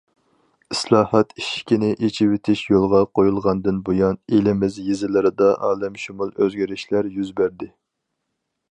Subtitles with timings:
[0.75, 7.73] ئىسلاھات، ئىشىكنى ئېچىۋېتىش يولغا قويۇلغاندىن بۇيان، ئېلىمىز يېزىلىرىدا ئالەمشۇمۇل ئۆزگىرىشلەر يۈز بەردى.